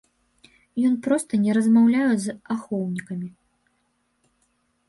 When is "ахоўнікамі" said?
2.57-3.29